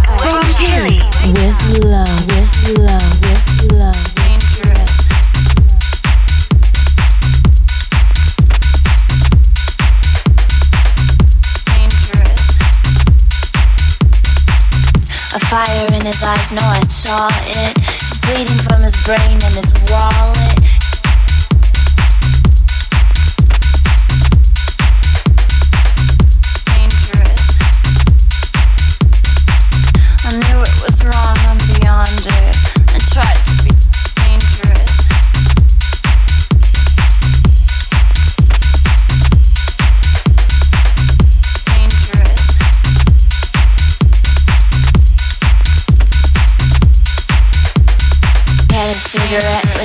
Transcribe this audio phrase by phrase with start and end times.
[0.21, 4.15] With love, with love, with love.
[4.15, 4.93] Dangerous
[15.33, 17.79] A fire in his eyes, no, I saw it.
[17.79, 20.70] He's bleeding from his brain and his wallet.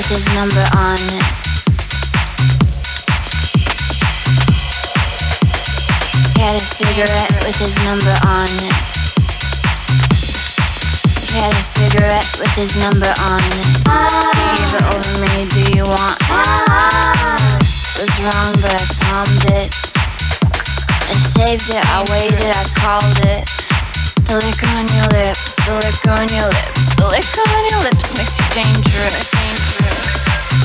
[0.07, 0.97] His number on.
[6.33, 8.47] He had a cigarette with his number on.
[11.27, 13.87] He had a cigarette with his number on
[14.57, 16.17] gave it over me, do you want?
[17.93, 19.69] It was wrong, but I palmed it.
[21.03, 23.43] I saved it, I waited, I called it.
[24.27, 28.15] The liquor on your lips, the liquor on your lips, the liquor on your lips
[28.15, 29.35] makes you dangerous.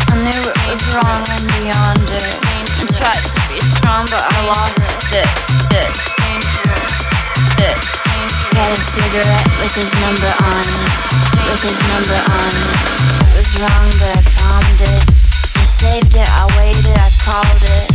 [0.06, 2.34] I knew it was wrong and beyond it.
[2.78, 5.26] And tried to be strong, but I lost it.
[5.74, 5.90] It.
[7.66, 7.78] It.
[8.54, 10.90] Had a cigarette with his number on it.
[11.50, 12.78] With his number on it.
[13.26, 15.02] It was wrong, but I palmed it.
[15.58, 17.90] I saved it, I waited, I called it.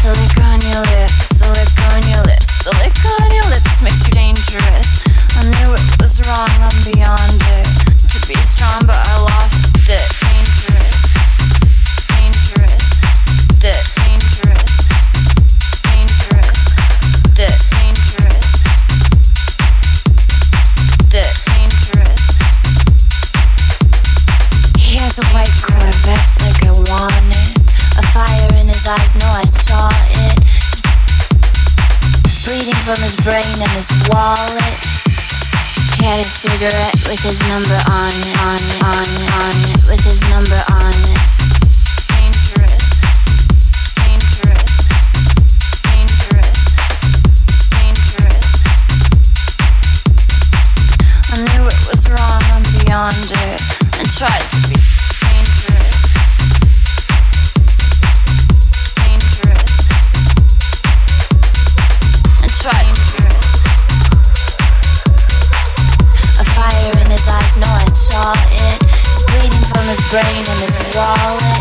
[0.00, 3.84] The liquor on your lips, the liquor on your lips, the liquor on your lips
[3.84, 5.15] makes you dangerous.
[5.36, 7.68] I knew it was wrong, I'm beyond it.
[8.08, 10.00] To be strong, but I lost it.
[10.24, 10.96] Dangerous,
[12.08, 12.84] dangerous,
[13.60, 13.76] it.
[14.00, 14.70] Dangerous,
[15.84, 16.58] dangerous,
[17.36, 17.52] it.
[17.76, 18.16] Dangerous,
[24.78, 27.12] He has a white Corvette like I want.
[27.98, 30.42] A fire in his eyes, no, I saw it.
[32.24, 34.95] He's bleeding from his brain and his wallet.
[36.06, 38.14] Had a cigarette with his number on
[38.46, 39.08] on on
[39.42, 39.56] on
[39.90, 41.35] with his number on
[70.10, 71.58] brain and his wallet.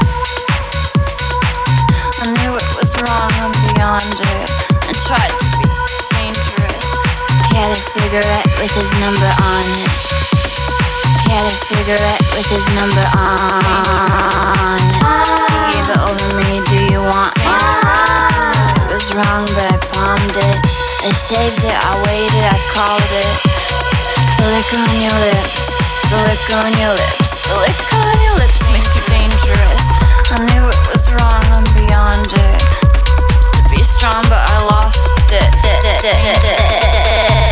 [2.21, 4.49] I knew it was wrong, beyond it.
[4.85, 5.65] I tried to be
[6.13, 6.85] dangerous.
[7.49, 9.93] He had a cigarette with his number on it.
[11.25, 14.77] He had a cigarette with his number on.
[14.93, 17.49] He gave it over me, do you want it?
[17.49, 20.57] It was wrong, but I palmed it.
[21.01, 23.33] I saved it, I waited, I called it.
[24.37, 25.73] The liquor on your lips,
[26.13, 28.14] the liquor on your lips, the liquor
[30.35, 32.59] I knew it was wrong, I'm beyond it.
[33.55, 35.47] To be strong, but I lost it.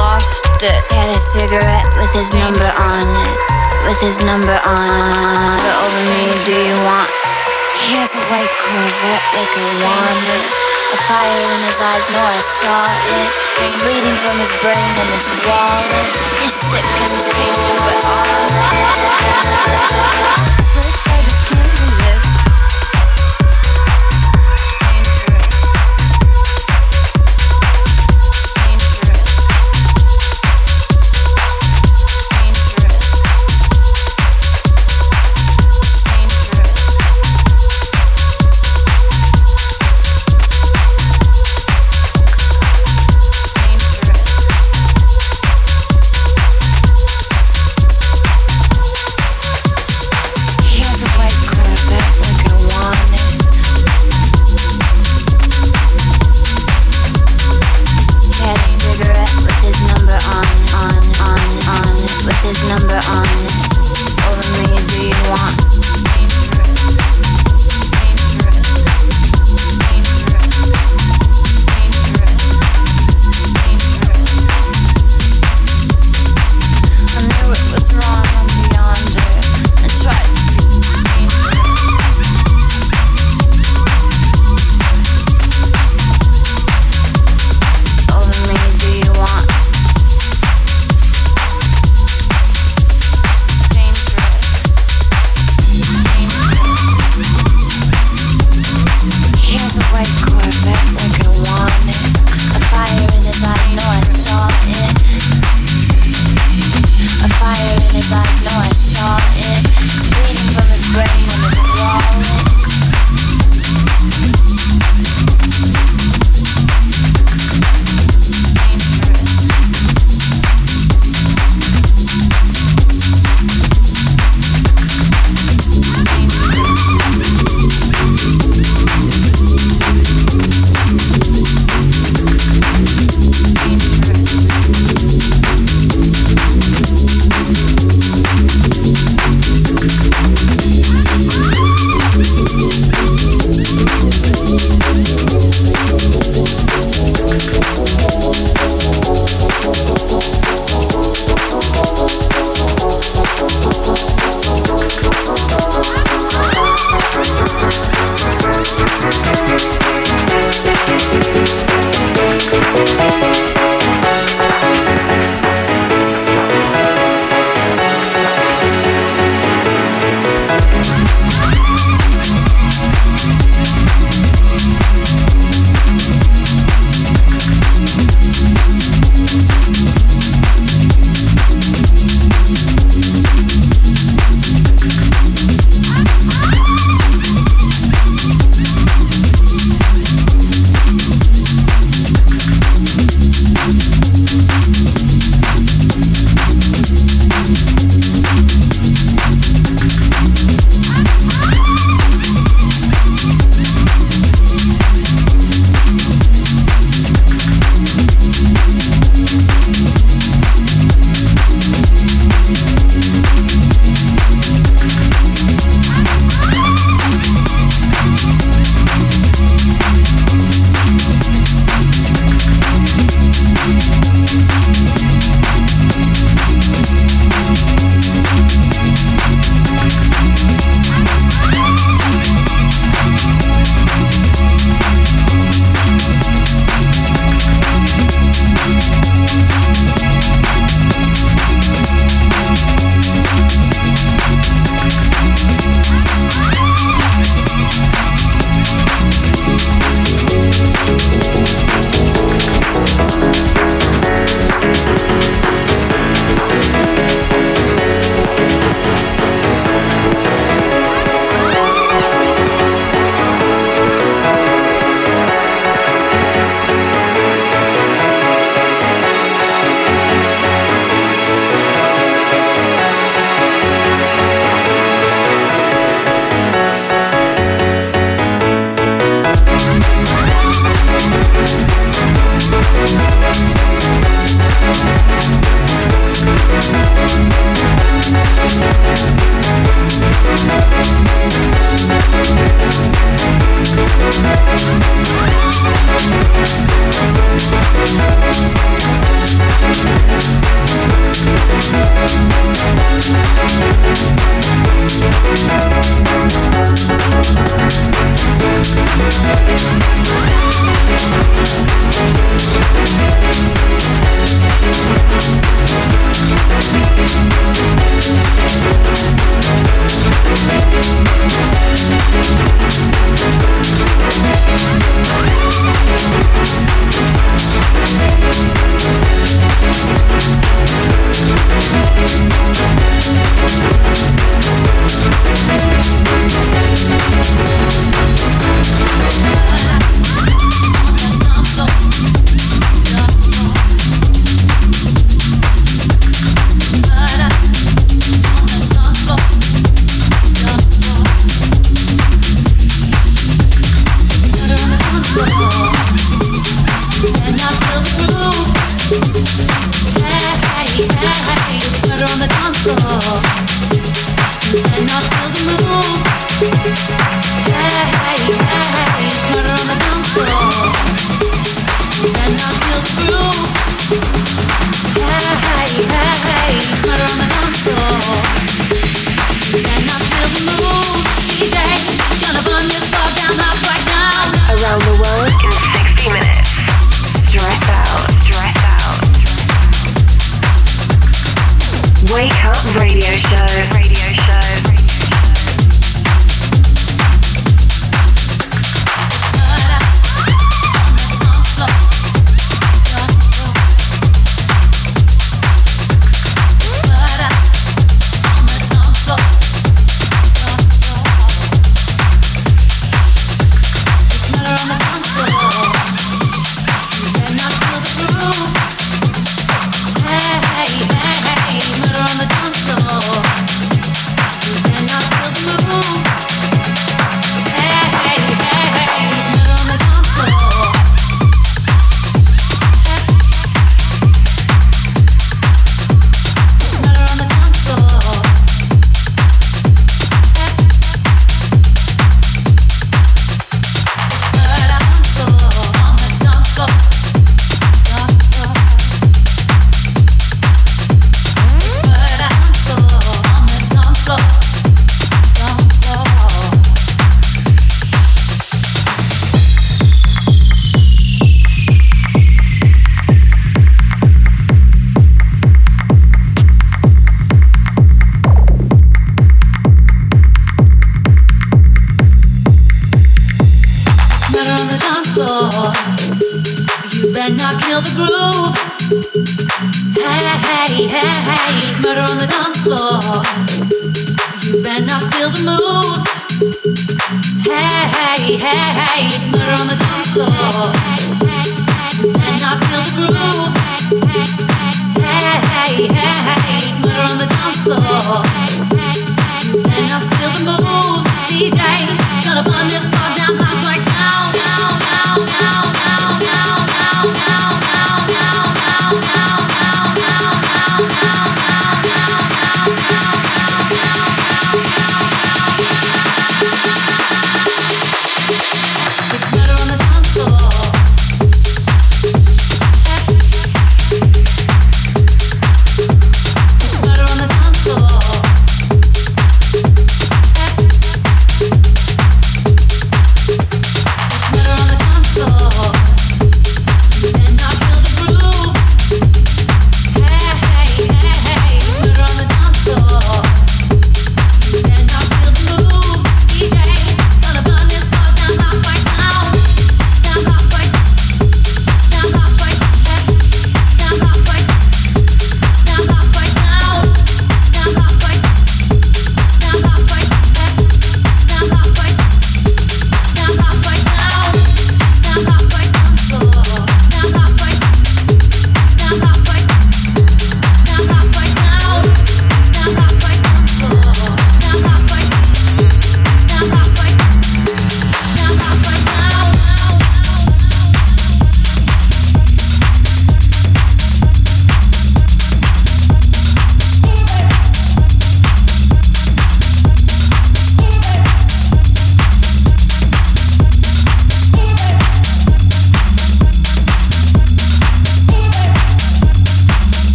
[0.00, 0.80] Lost it.
[0.88, 3.36] Had a cigarette with his number on it.
[3.84, 5.76] With his number on it.
[5.76, 7.12] Over me, do you want?
[7.84, 10.24] He has a white Corvette like I want.
[10.40, 13.28] A fire in his eyes, no, I saw it.
[13.60, 16.08] He's bleeding from his brain and his wallet.
[16.40, 18.88] He's sick and he's taken, but alright.
[20.72, 21.19] So excited,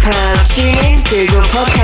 [0.00, 0.44] Club.
[0.44, 1.83] 춤 그리고 포카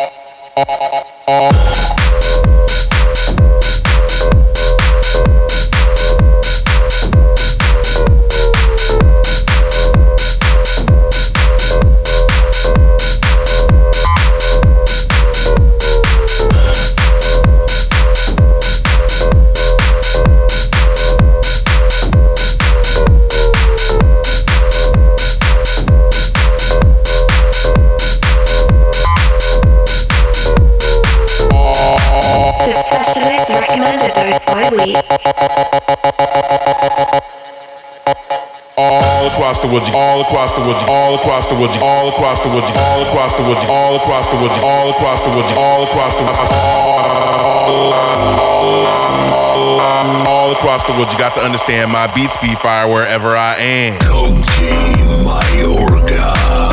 [0.00, 0.09] you.
[40.20, 44.28] all across the wood, all across the all across the all across the all across
[44.28, 46.24] the all across the all across the
[50.28, 50.92] all across the.
[50.92, 53.98] You got to understand my beats be fire wherever I am.
[54.00, 56.69] Cocaine, my organ.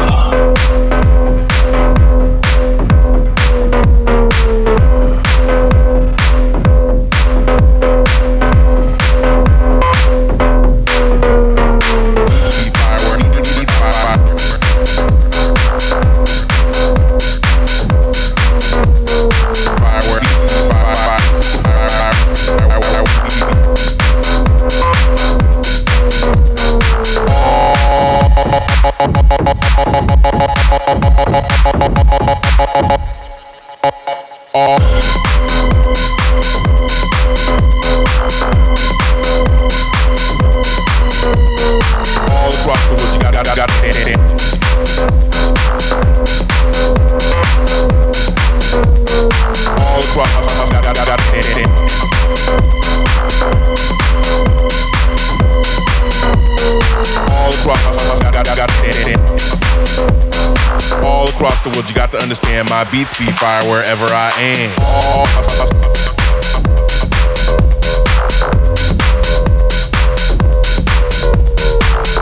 [61.89, 64.71] you got to understand my beats be fire wherever I am.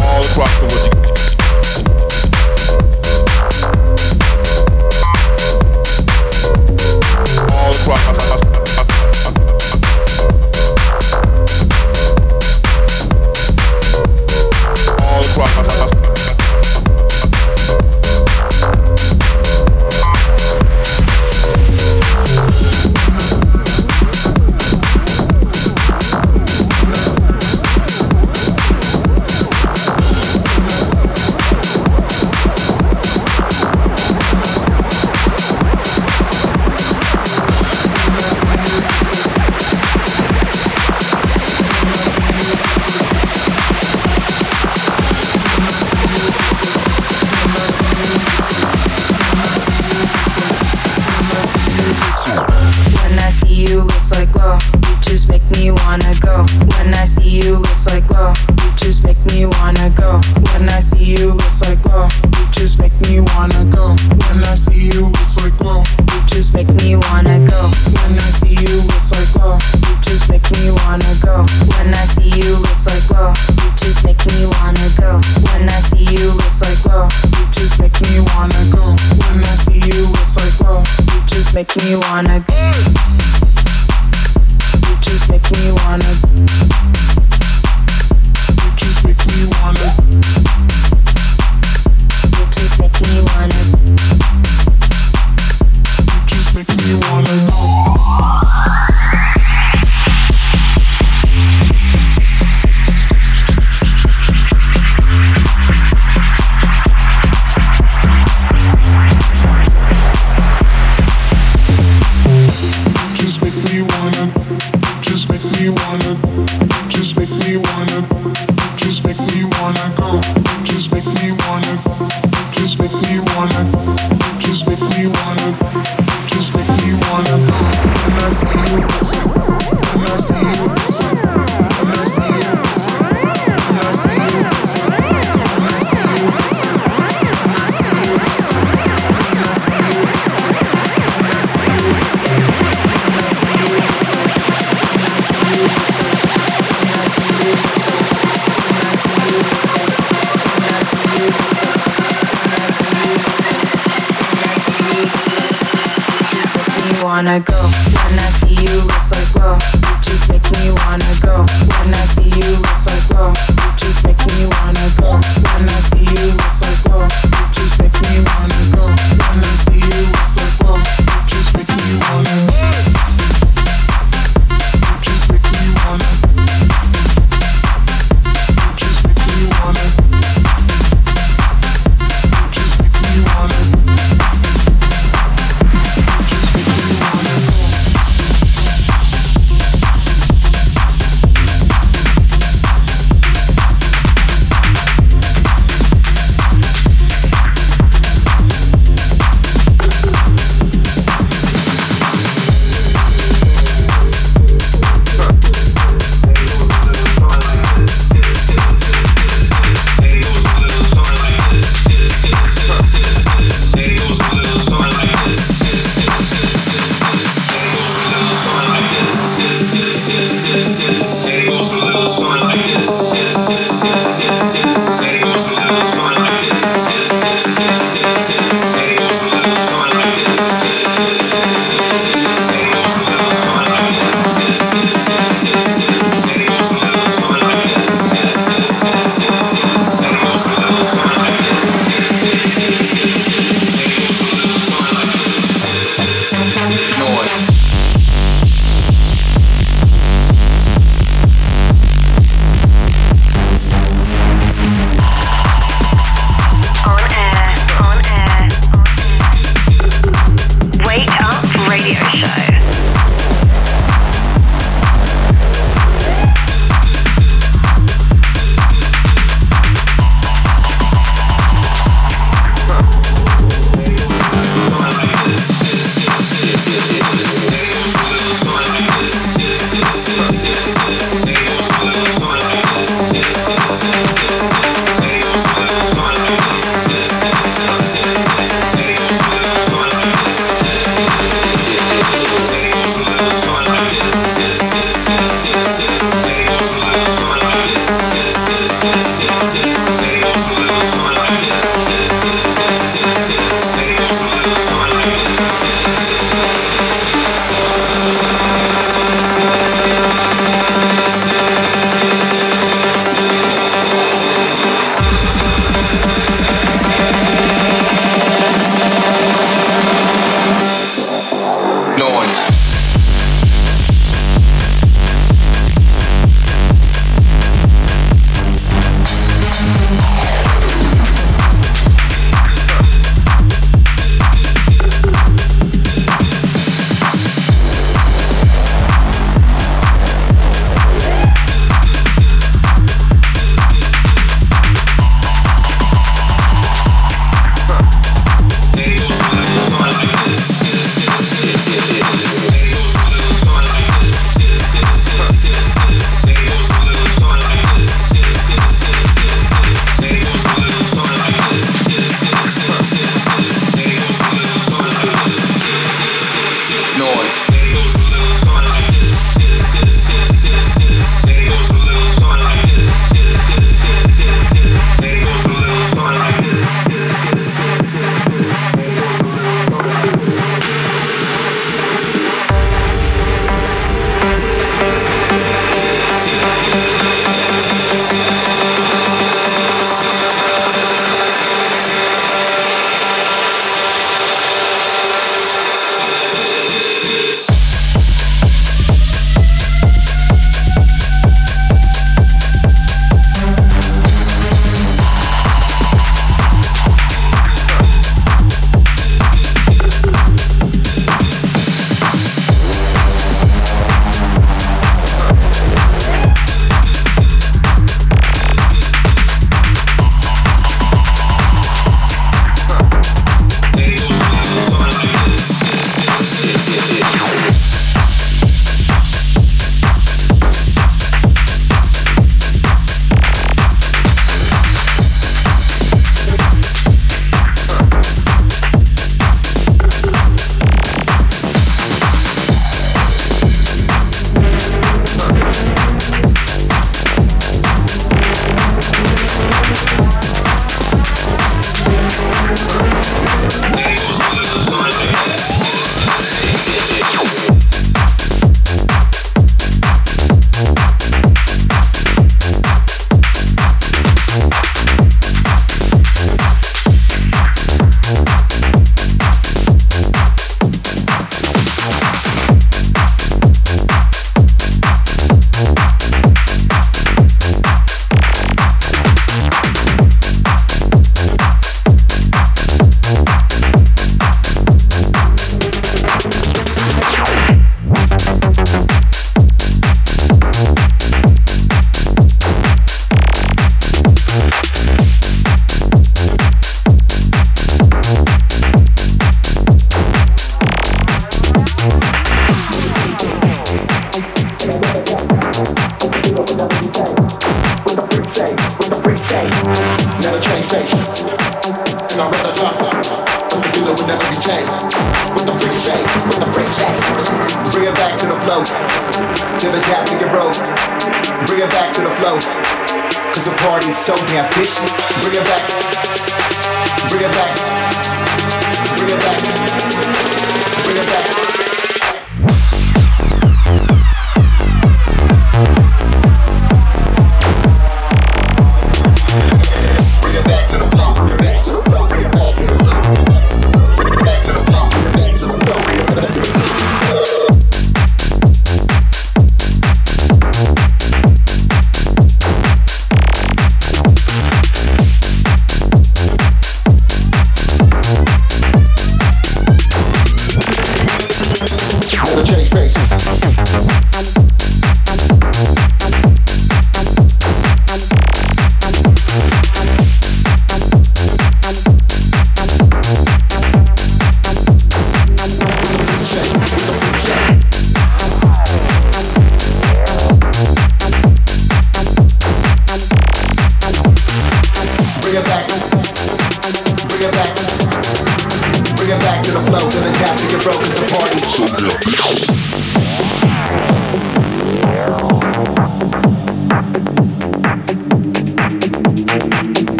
[0.00, 0.77] All across the world.